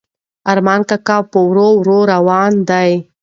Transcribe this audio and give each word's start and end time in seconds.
ارمان 0.51 0.81
کاکا 0.89 1.17
په 1.31 1.39
ورو 1.49 1.67
ورو 1.79 1.97
روان 2.13 2.51
دی. 2.69 2.91